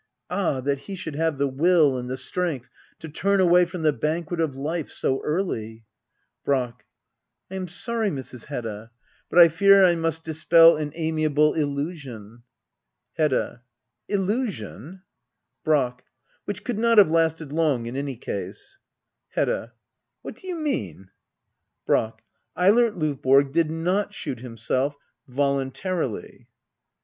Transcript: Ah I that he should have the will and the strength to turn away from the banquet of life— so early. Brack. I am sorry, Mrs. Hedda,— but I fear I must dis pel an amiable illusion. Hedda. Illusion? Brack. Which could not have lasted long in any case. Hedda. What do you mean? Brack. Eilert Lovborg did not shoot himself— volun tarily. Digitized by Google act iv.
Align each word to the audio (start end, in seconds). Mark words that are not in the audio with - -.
Ah 0.31 0.57
I 0.57 0.61
that 0.61 0.79
he 0.79 0.95
should 0.95 1.15
have 1.15 1.37
the 1.37 1.47
will 1.47 1.95
and 1.95 2.09
the 2.09 2.17
strength 2.17 2.67
to 2.97 3.07
turn 3.07 3.39
away 3.39 3.65
from 3.65 3.83
the 3.83 3.93
banquet 3.93 4.39
of 4.39 4.55
life— 4.55 4.89
so 4.89 5.21
early. 5.23 5.85
Brack. 6.43 6.87
I 7.51 7.55
am 7.57 7.67
sorry, 7.67 8.09
Mrs. 8.09 8.45
Hedda,— 8.45 8.89
but 9.29 9.37
I 9.37 9.47
fear 9.47 9.85
I 9.85 9.93
must 9.95 10.23
dis 10.23 10.43
pel 10.43 10.75
an 10.75 10.91
amiable 10.95 11.53
illusion. 11.53 12.41
Hedda. 13.13 13.61
Illusion? 14.07 15.03
Brack. 15.63 16.03
Which 16.45 16.63
could 16.63 16.79
not 16.79 16.97
have 16.97 17.11
lasted 17.11 17.51
long 17.53 17.85
in 17.85 17.95
any 17.95 18.15
case. 18.15 18.79
Hedda. 19.35 19.73
What 20.23 20.35
do 20.35 20.47
you 20.47 20.55
mean? 20.55 21.11
Brack. 21.85 22.23
Eilert 22.57 22.95
Lovborg 22.95 23.51
did 23.51 23.69
not 23.69 24.15
shoot 24.15 24.39
himself— 24.39 24.97
volun 25.29 25.71
tarily. 25.71 25.77
Digitized 25.77 26.23
by 26.23 26.27
Google 26.27 26.27
act 26.27 26.41
iv. 26.41 26.47